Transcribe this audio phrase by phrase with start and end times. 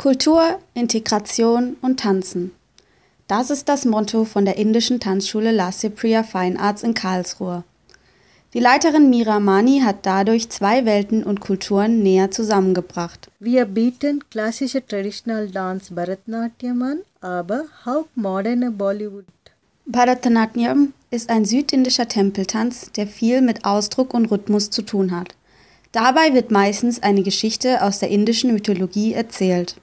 [0.00, 2.52] Kultur, Integration und Tanzen.
[3.28, 7.64] Das ist das Motto von der indischen Tanzschule La Cypria Fine Arts in Karlsruhe.
[8.54, 13.30] Die Leiterin Mira Mani hat dadurch zwei Welten und Kulturen näher zusammengebracht.
[13.40, 19.26] Wir bieten klassische Traditional Dance Bharatanatyam an, aber auch moderne Bollywood.
[19.84, 25.34] Bharatanatyam ist ein südindischer Tempeltanz, der viel mit Ausdruck und Rhythmus zu tun hat.
[25.92, 29.76] Dabei wird meistens eine Geschichte aus der indischen Mythologie erzählt.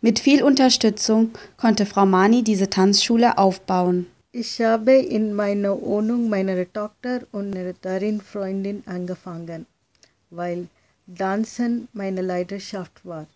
[0.00, 4.06] Mit viel Unterstützung konnte Frau Mani diese Tanzschule aufbauen.
[4.30, 9.66] Ich habe in meiner Wohnung meiner Tochter und einer darin Freundin angefangen,
[10.30, 10.68] weil
[11.12, 13.26] Tanzen meine Leidenschaft war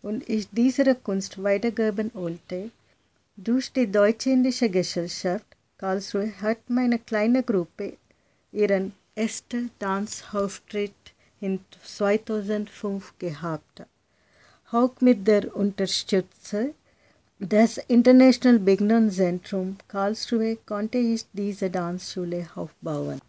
[0.00, 2.70] und ich diese Kunst weitergeben wollte.
[3.36, 5.44] Durch die Deutsch-Indische Gesellschaft
[5.76, 7.98] Karlsruhe hat meine kleine Gruppe
[8.50, 11.12] ihren ersten Tanzauftritt
[11.42, 13.82] in 2005 gehabt
[14.70, 16.74] auch mit der Unterstützung
[17.38, 23.20] des International Beginner Zentrum Karlsruhe konnte ich diese Tanzschule aufbauen.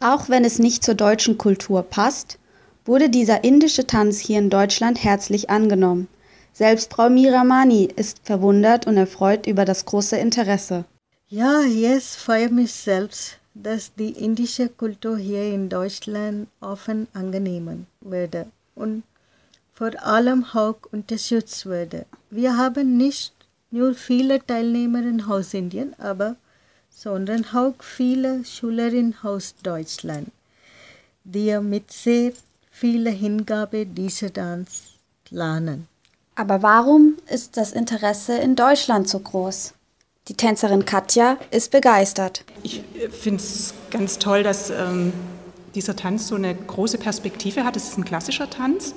[0.00, 2.38] Auch wenn es nicht zur deutschen Kultur passt,
[2.84, 6.08] wurde dieser indische Tanz hier in Deutschland herzlich angenommen.
[6.52, 10.84] Selbst Frau Miramani ist verwundert und erfreut über das große Interesse.
[11.28, 18.46] Ja, jetzt freue mich selbst, dass die indische Kultur hier in Deutschland offen angenommen wird
[18.74, 19.02] und
[19.76, 22.06] vor allem auch unterstützt wurde.
[22.30, 23.34] Wir haben nicht
[23.70, 26.36] nur viele Teilnehmer aus Indien, aber
[26.90, 30.30] sondern auch viele Schülerinnen aus Deutschland,
[31.24, 32.32] die mit sehr
[32.70, 34.94] viel Hingabe diese Tanz
[35.28, 35.88] lernen.
[36.36, 39.74] Aber warum ist das Interesse in Deutschland so groß?
[40.28, 42.44] Die Tänzerin Katja ist begeistert.
[42.62, 45.12] Ich finde es ganz toll, dass ähm,
[45.74, 47.76] dieser Tanz so eine große Perspektive hat.
[47.76, 48.94] Es ist ein klassischer Tanz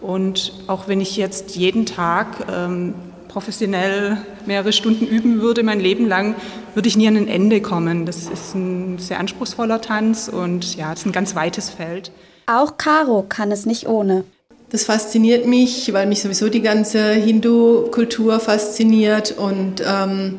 [0.00, 2.94] und auch wenn ich jetzt jeden Tag ähm,
[3.28, 6.36] professionell mehrere Stunden üben würde, mein Leben lang,
[6.74, 8.06] würde ich nie an ein Ende kommen.
[8.06, 12.12] Das ist ein sehr anspruchsvoller Tanz und ja, das ist ein ganz weites Feld.
[12.46, 14.24] Auch Caro kann es nicht ohne.
[14.70, 20.38] Das fasziniert mich, weil mich sowieso die ganze Hindu-Kultur fasziniert und ähm,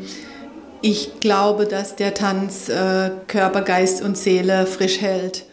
[0.81, 5.45] ich glaube, dass der Tanz äh, Körper, Geist und Seele frisch hält.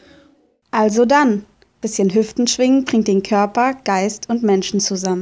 [0.71, 1.45] Also dann,
[1.83, 5.21] Bisschen Hüftenschwingen bringt den Körper, Geist und Menschen zusammen.